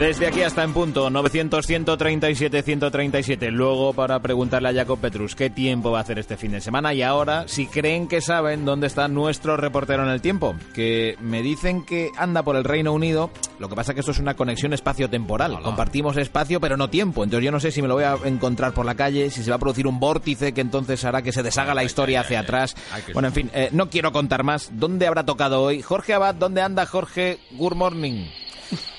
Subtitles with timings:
[0.00, 3.50] Desde aquí hasta en punto, 900-137-137.
[3.50, 6.94] Luego para preguntarle a Jacob Petrus qué tiempo va a hacer este fin de semana.
[6.94, 11.42] Y ahora, si creen que saben dónde está nuestro reportero en el tiempo, que me
[11.42, 13.30] dicen que anda por el Reino Unido.
[13.58, 15.60] Lo que pasa es que esto es una conexión espacio-temporal.
[15.60, 17.22] Compartimos espacio, pero no tiempo.
[17.22, 19.50] Entonces yo no sé si me lo voy a encontrar por la calle, si se
[19.50, 22.74] va a producir un vórtice que entonces hará que se deshaga la historia hacia atrás.
[23.12, 24.70] Bueno, en fin, eh, no quiero contar más.
[24.72, 25.82] ¿Dónde habrá tocado hoy?
[25.82, 27.38] Jorge Abad, ¿dónde anda Jorge?
[27.50, 28.24] Good morning.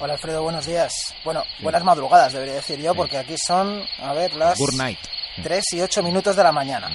[0.00, 1.14] Hola Alfredo, buenos días.
[1.24, 4.58] Bueno, buenas madrugadas debería decir yo, porque aquí son, a ver, las...
[4.58, 4.98] Good night.
[5.42, 6.88] 3 y 8 minutos de la mañana.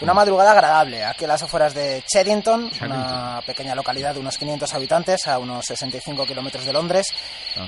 [0.00, 4.74] Una madrugada agradable, aquí en las afueras de Cheddington, una pequeña localidad de unos 500
[4.74, 7.06] habitantes a unos 65 kilómetros de Londres,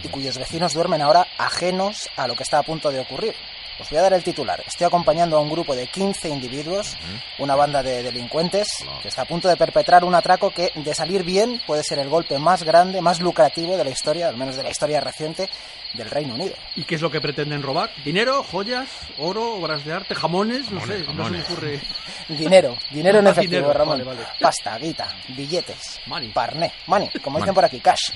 [0.03, 3.35] y cuyos vecinos duermen ahora ajenos a lo que está a punto de ocurrir.
[3.81, 4.63] Os voy a dar el titular.
[4.67, 6.97] Estoy acompañando a un grupo de 15 individuos,
[7.39, 11.23] una banda de delincuentes, que está a punto de perpetrar un atraco que, de salir
[11.23, 14.65] bien, puede ser el golpe más grande, más lucrativo de la historia, al menos de
[14.65, 15.49] la historia reciente,
[15.95, 16.55] del Reino Unido.
[16.77, 17.91] ¿Y qué es lo que pretenden robar?
[18.05, 20.71] ¿Dinero, joyas, oro, obras de arte, jamones?
[20.71, 21.81] No sé, no se me ocurre.
[22.29, 24.05] Dinero, dinero en efectivo, dinero, Ramón.
[24.05, 24.29] vale, vale.
[24.39, 26.29] Pasta, guita, billetes, Money.
[26.31, 28.11] parné, money, como dicen por aquí, cash.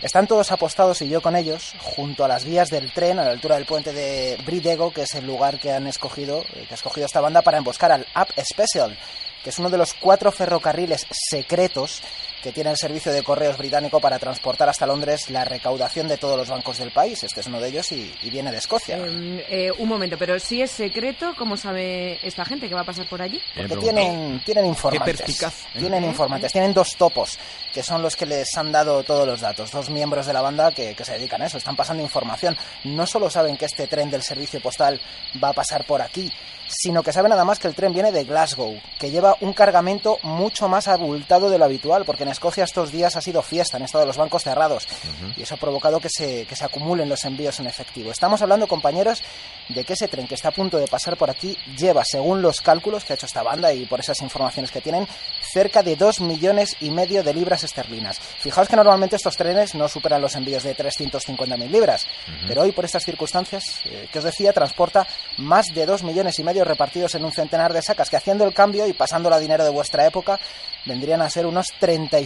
[0.00, 3.32] Están todos apostados y yo con ellos junto a las vías del tren a la
[3.32, 4.38] altura del puente de
[4.74, 7.58] Bridego, que es el lugar que han escogido, eh, que ha escogido esta banda para
[7.58, 8.98] emboscar al Up Special,
[9.42, 12.02] que es uno de los cuatro ferrocarriles secretos
[12.44, 16.36] que tiene el servicio de correos británico para transportar hasta Londres la recaudación de todos
[16.36, 17.24] los bancos del país.
[17.24, 18.98] Este es uno de ellos y, y viene de Escocia.
[18.98, 22.84] Eh, eh, un momento, pero si es secreto, ¿cómo sabe esta gente que va a
[22.84, 23.40] pasar por allí?
[23.56, 25.22] Porque tienen, tienen informantes.
[25.22, 25.78] perspicaz, ¿eh?
[25.78, 27.38] Tienen informantes, tienen dos topos,
[27.72, 29.70] que son los que les han dado todos los datos.
[29.70, 32.54] Dos miembros de la banda que, que se dedican a eso, están pasando información.
[32.84, 35.00] No solo saben que este tren del servicio postal
[35.42, 36.30] va a pasar por aquí,
[36.68, 40.18] sino que saben nada más que el tren viene de Glasgow, que lleva un cargamento
[40.22, 43.84] mucho más abultado de lo habitual, porque en Escocia estos días ha sido fiesta, han
[43.84, 44.88] estado los bancos cerrados,
[45.36, 48.10] y eso ha provocado que se, que se acumulen los envíos en efectivo.
[48.10, 49.22] Estamos hablando, compañeros,
[49.68, 52.60] de que ese tren que está a punto de pasar por aquí lleva, según los
[52.60, 55.06] cálculos que ha hecho esta banda y por esas informaciones que tienen,
[55.52, 58.18] cerca de 2 millones y medio de libras esterlinas.
[58.18, 62.04] Fijaos que normalmente estos trenes no superan los envíos de 350.000 libras,
[62.48, 65.06] pero hoy por estas circunstancias, eh, que os decía, transporta
[65.38, 68.52] más de 2 millones y medio repartidos en un centenar de sacas, que haciendo el
[68.52, 70.40] cambio y pasándola a dinero de vuestra época,
[70.84, 71.72] vendrían a ser unos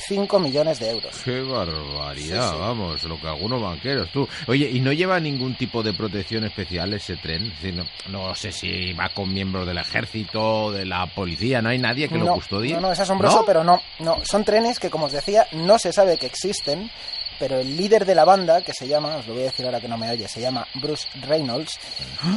[0.00, 1.16] 35 millones de euros.
[1.24, 2.60] Qué barbaridad, Sí, sí.
[2.60, 4.28] vamos, lo que algunos banqueros, tú.
[4.46, 7.52] Oye, ¿y no lleva ningún tipo de protección especial ese tren?
[7.74, 12.08] No, no sé si va con miembros del ejército, de la policía, ¿no hay nadie
[12.08, 12.74] que lo no, custodie?
[12.74, 13.44] No, no, es asombroso, ¿No?
[13.44, 14.18] pero no, no.
[14.24, 16.90] Son trenes que, como os decía, no se sabe que existen,
[17.38, 19.80] pero el líder de la banda, que se llama, os lo voy a decir ahora
[19.80, 21.78] que no me oye, se llama Bruce Reynolds.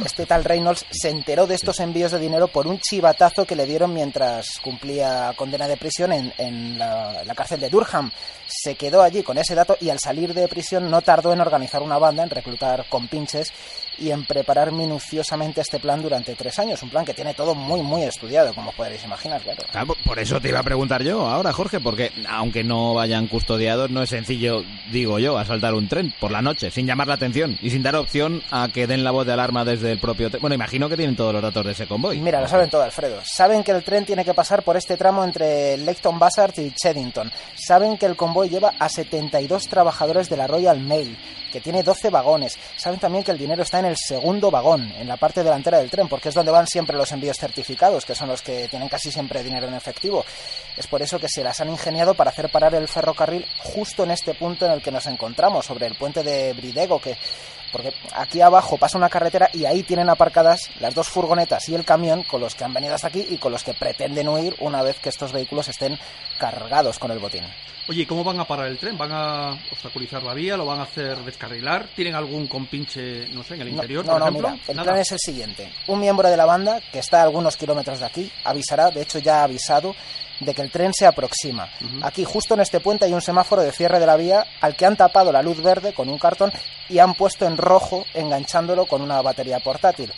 [0.04, 3.66] Este tal Reynolds se enteró de estos envíos de dinero por un chivatazo que le
[3.66, 8.10] dieron mientras cumplía condena de prisión en, en la, cárcel de Durham.
[8.46, 11.82] Se quedó allí con ese dato y al salir de prisión no tardó en organizar
[11.82, 13.52] una banda, en reclutar compinches
[13.98, 16.82] y en preparar minuciosamente este plan durante tres años.
[16.82, 19.94] Un plan que tiene todo muy, muy estudiado, como podréis imaginar, claro.
[20.04, 24.02] Por eso te iba a preguntar yo ahora, Jorge, porque aunque no vayan custodiados, no
[24.02, 24.62] es sencillo,
[24.92, 27.96] digo yo, asaltar un tren por la noche, sin llamar la atención y sin dar
[27.96, 30.40] opción a que den la voz de alarma desde el propio tren.
[30.40, 32.20] Bueno, imagino que tienen todos los datos de ese convoy.
[32.20, 33.20] Mira, lo saben todo, Alfredo.
[33.24, 37.32] Saben que el tren tiene que pasar por este tramo entre Leighton Buzzard y Cheddington.
[37.54, 41.16] Saben que el convoy lleva a 72 trabajadores de la Royal Mail,
[41.50, 42.58] que tiene 12 vagones.
[42.76, 45.90] Saben también que el dinero está en el segundo vagón, en la parte delantera del
[45.90, 49.10] tren, porque es donde van siempre los envíos certificados, que son los que tienen casi
[49.10, 50.24] siempre dinero en efectivo.
[50.76, 54.10] Es por eso que se las han ingeniado para hacer parar el ferrocarril justo en
[54.10, 57.16] este punto en el que nos encontramos, sobre el puente de Bridego, que
[57.72, 61.86] porque aquí abajo pasa una carretera y ahí tienen aparcadas las dos furgonetas y el
[61.86, 64.82] camión con los que han venido hasta aquí y con los que pretenden huir una
[64.82, 65.98] vez que estos vehículos estén
[66.38, 67.44] cargados con el botín.
[67.88, 68.96] Oye, ¿y cómo van a parar el tren?
[68.96, 70.56] ¿Van a obstaculizar la vía?
[70.56, 71.88] ¿Lo van a hacer descarrilar?
[71.96, 74.50] ¿Tienen algún compinche, no sé, en el interior, no, por no, ejemplo?
[74.50, 74.88] mira, el Nada.
[74.88, 75.72] plan es el siguiente.
[75.88, 79.18] Un miembro de la banda, que está a algunos kilómetros de aquí, avisará, de hecho
[79.18, 79.96] ya ha avisado,
[80.44, 81.68] de que el tren se aproxima.
[82.02, 84.86] Aquí, justo en este puente, hay un semáforo de cierre de la vía al que
[84.86, 86.52] han tapado la luz verde con un cartón
[86.88, 90.12] y han puesto en rojo enganchándolo con una batería portátil.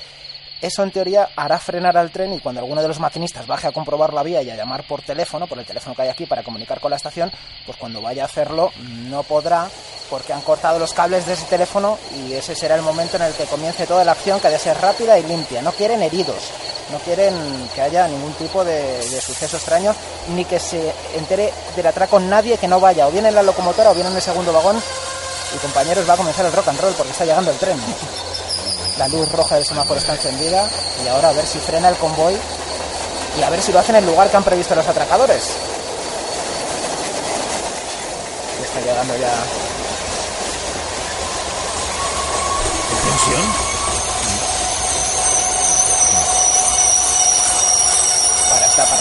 [0.64, 3.72] Eso en teoría hará frenar al tren y cuando alguno de los maquinistas baje a
[3.72, 6.42] comprobar la vía y a llamar por teléfono, por el teléfono que hay aquí para
[6.42, 7.30] comunicar con la estación,
[7.66, 9.68] pues cuando vaya a hacerlo no podrá
[10.08, 13.34] porque han cortado los cables de ese teléfono y ese será el momento en el
[13.34, 15.60] que comience toda la acción que ha de ser rápida y limpia.
[15.60, 16.50] No quieren heridos,
[16.90, 17.34] no quieren
[17.74, 19.94] que haya ningún tipo de, suceso extraño
[20.34, 23.90] ni que se entere del atraco nadie que no vaya o bien en la locomotora
[23.90, 24.80] o bien en el segundo vagón
[25.54, 27.78] y compañeros va a comenzar el rock and roll porque está llegando el tren.
[28.98, 30.68] La luz roja del semáforo está encendida
[31.04, 32.36] y ahora a ver si frena el convoy
[33.38, 35.42] y a ver si lo hacen en el lugar que han previsto los atracadores.
[38.62, 39.32] Está llegando ya.
[43.26, 43.73] ¿Qué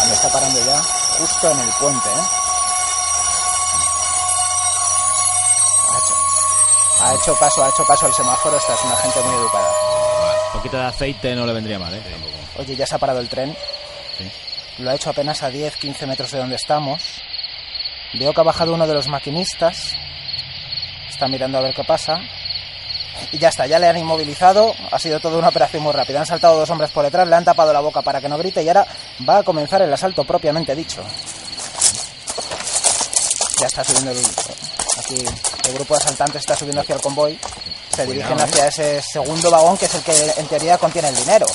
[0.04, 0.82] Para, está parando, ya
[1.18, 2.24] justo en el puente, ¿eh?
[5.92, 6.14] Ha hecho,
[7.04, 9.72] ha hecho caso, ha hecho caso al semáforo, esta es una gente muy educada.
[10.48, 12.02] Un poquito de aceite no le vendría mal, ¿eh?
[12.02, 12.34] Tampoco.
[12.58, 13.56] Oye, ya se ha parado el tren.
[14.80, 17.22] Lo ha hecho apenas a 10, 15 metros de donde estamos.
[18.14, 19.96] Veo que ha bajado uno de los maquinistas.
[21.10, 22.20] Está mirando a ver qué pasa.
[23.32, 24.74] Y ya está, ya le han inmovilizado.
[24.92, 26.20] Ha sido toda una operación muy rápida.
[26.20, 28.64] Han saltado dos hombres por detrás, le han tapado la boca para que no grite
[28.64, 28.86] y ahora
[29.28, 31.04] va a comenzar el asalto propiamente dicho.
[33.60, 34.18] Ya está subiendo el,
[34.98, 35.26] aquí
[35.68, 37.40] el grupo de asaltantes está subiendo hacia el convoy.
[37.96, 41.46] Se dirigen hacia ese segundo vagón que es el que en teoría contiene el dinero.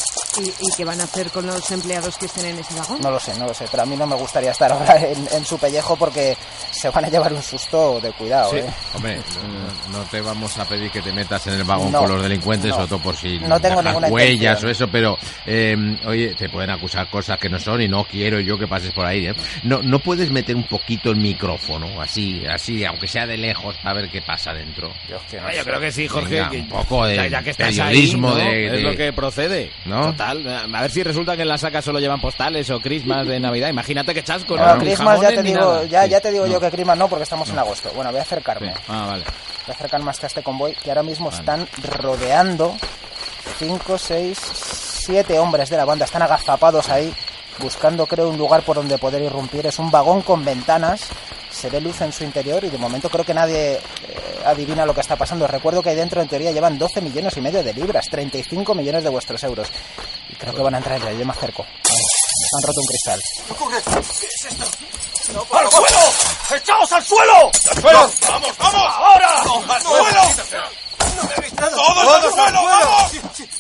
[0.41, 3.01] ¿Y, y qué van a hacer con los empleados que estén en ese vagón?
[3.01, 5.29] No lo sé, no lo sé, pero a mí no me gustaría estar ahora en,
[5.33, 6.37] en su pellejo porque
[6.71, 8.67] se van a llevar un susto de cuidado, Sí, ¿eh?
[8.95, 9.19] hombre,
[9.91, 12.23] no, no te vamos a pedir que te metas en el vagón No, con los
[12.23, 12.77] delincuentes, no.
[12.77, 14.69] sobre todo por si No tengo ninguna huellas intención.
[14.69, 15.77] o eso, pero, eh,
[16.07, 19.07] oye, te pueden acusar cosas que no son y no quiero yo que pases por
[19.07, 19.35] ahí, ¿eh?
[19.65, 24.01] No, no puedes meter un poquito el micrófono, así, así, aunque sea de lejos, para
[24.03, 24.93] ver qué pasa dentro.
[25.09, 25.65] Yo, que no yo sé.
[25.65, 26.35] creo que sí, Jorge.
[26.37, 28.45] Venga, que- un poco de ya, ya que estás periodismo ahí, ¿no?
[28.51, 29.71] de- Es lo que procede.
[29.85, 30.07] ¿No?
[30.13, 30.28] Total.
[30.31, 33.69] A ver si resulta que en la saca solo llevan postales o crismas de Navidad.
[33.69, 34.57] Imagínate que chasco.
[34.57, 36.11] No, Ni Christmas ya te digo, ya, Sí.
[36.11, 36.53] ya te digo No.
[36.53, 37.91] yo que Christmas no porque estamos en agosto.
[37.95, 38.75] Bueno, voy a acercarme.
[38.75, 38.81] Sí.
[38.89, 39.25] Ah, vale.
[39.25, 41.67] Voy a acercarme hasta este convoy que ahora mismo están
[42.01, 42.75] rodeando
[43.59, 46.05] cinco, seis, siete hombres de la banda.
[46.05, 47.13] Están agazapados ahí
[47.59, 49.67] buscando, creo, un lugar por donde poder irrumpir.
[49.67, 51.09] Es un vagón con ventanas.
[51.51, 53.81] Se ve luz en su interior y de momento creo que nadie
[54.45, 55.47] adivina lo que está pasando.
[55.47, 59.05] Recuerdo que ahí dentro en teoría llevan 12 millones y medio de libras, 35 millones
[59.05, 59.69] de vuestros euros.
[60.31, 61.63] Y creo que van a entrar ya, yo me acerco.
[61.65, 63.21] Han roto un cristal.
[65.53, 66.57] ¡Al suelo!
[66.57, 67.51] ¡Echaos al suelo!
[67.71, 68.11] ¡Al suelo!
[68.29, 68.75] ¡Vamos, vamos!
[68.75, 69.29] ¡Ahora!
[69.29, 70.23] ¡Al suelo!
[71.59, 73.13] ¡Todos al suelo, vamos!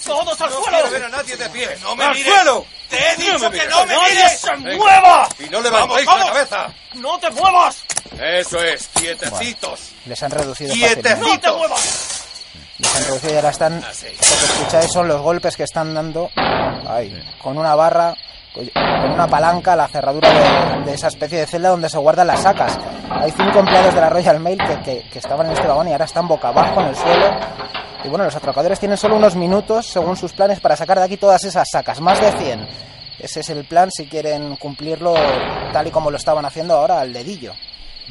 [0.04, 0.90] ¡Todos al suelo!
[0.90, 1.76] ver a nadie de pie.
[1.82, 2.32] ¡No me ¡Al mires!
[2.32, 2.64] suelo!
[2.88, 4.40] ¡Te he dicho que no me ¡Nadie mires!
[4.40, 5.28] se mueva!
[5.38, 6.66] Y no levantéis ¡Vamos, la cabeza.
[6.94, 7.76] ¡No te muevas!
[8.22, 9.92] Eso es, quietecitos.
[10.06, 11.10] Les han reducido ¡Quietecitos!
[11.12, 11.46] fácilmente.
[11.48, 12.24] ¡No te muevas!
[12.78, 13.80] Les han reducido y ahora están.
[13.80, 16.30] Lo que escucháis son los golpes que están dando.
[16.88, 17.12] Ahí,
[17.42, 18.14] con una barra,
[18.54, 22.42] con una palanca, la cerradura de, de esa especie de celda donde se guardan las
[22.42, 22.78] sacas.
[23.10, 25.92] Hay cinco empleados de la Royal Mail que, que- que estaban en este vagón y
[25.92, 27.30] ahora están boca abajo en el suelo.
[28.04, 31.16] Y bueno, los atracadores tienen solo unos minutos, según sus planes, para sacar de aquí
[31.16, 32.68] todas esas sacas, más de 100.
[33.18, 35.14] Ese es el plan si quieren cumplirlo
[35.72, 37.52] tal y como lo estaban haciendo ahora al dedillo.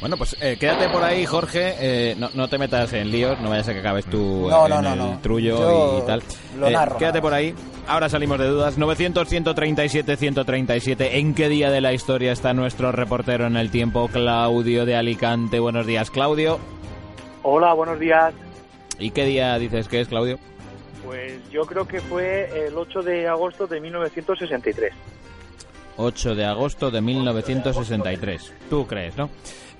[0.00, 1.74] Bueno, pues eh, quédate por ahí, Jorge.
[1.80, 4.70] Eh, no, no te metas en líos, no vayas a que acabes tú No, en
[4.70, 5.18] no, no, el no.
[5.20, 6.22] trullo Yo y tal.
[6.58, 7.52] lo Eh, narro, quédate por ahí.
[7.88, 8.78] Ahora salimos de dudas.
[8.78, 11.08] 900-137-137.
[11.14, 15.58] ¿En qué día de la historia está nuestro reportero en el tiempo, Claudio de Alicante?
[15.58, 16.58] Buenos días, Claudio.
[17.42, 18.32] Hola, buenos días.
[19.00, 20.38] ¿Y qué día dices que es, Claudio?
[21.04, 24.92] Pues yo creo que fue el 8 de agosto de 1963.
[25.96, 28.52] 8 de agosto de 1963.
[28.70, 29.30] ¿Tú crees, no?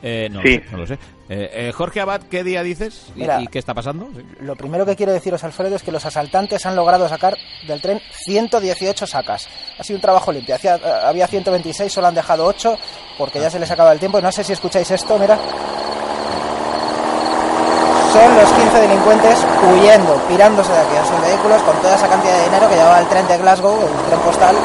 [0.03, 0.59] Eh, no, Sí.
[0.59, 0.95] lo sé, no lo sé.
[1.31, 3.07] Eh, eh, Jorge Abad, ¿qué día dices?
[3.17, 3.41] ¿Y, Mira.
[3.43, 4.09] y qué está pasando?
[4.17, 4.25] Sí.
[4.41, 7.37] Lo primero que quiero deciros, Alfredo, es que los asaltantes han logrado sacar
[7.67, 9.49] del tren 118 sacas.
[9.79, 10.55] Ha sido un trabajo limpio.
[10.55, 12.79] Hacía- eh, había 126, solo han dejado 8
[13.19, 14.21] porque ya se les acaba el tiempo.
[14.21, 15.37] No sé si escucháis esto, mira.
[18.13, 19.39] Son los 15 delincuentes
[19.71, 23.01] huyendo, pirándose de aquí en sus vehículos con toda esa cantidad de dinero que llevaba
[23.01, 24.57] el tren de Glasgow, el tren postal,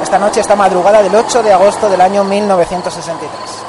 [0.00, 3.63] esta noche, esta madrugada del 8 de agosto del año 1963.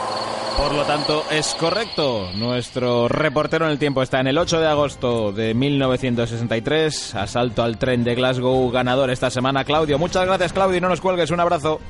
[0.58, 2.30] Por lo tanto, es correcto.
[2.36, 7.14] Nuestro reportero en el tiempo está en el 8 de agosto de 1963.
[7.16, 10.00] Asalto al tren de Glasgow, ganador esta semana, Claudio.
[10.00, 11.30] Muchas gracias, Claudio, y no nos cuelgues.
[11.32, 11.82] Un abrazo.